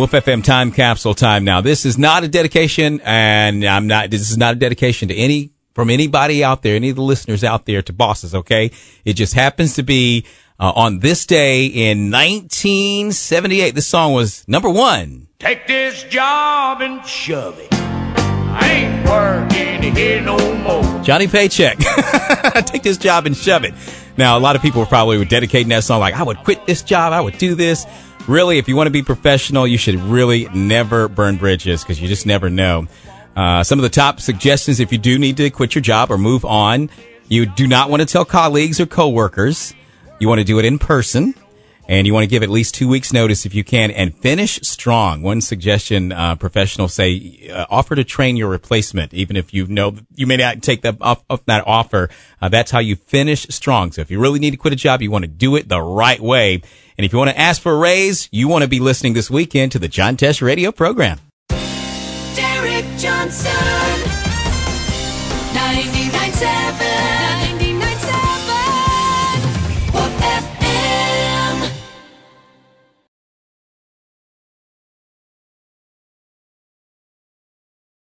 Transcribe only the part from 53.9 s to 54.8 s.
So if you really need to quit a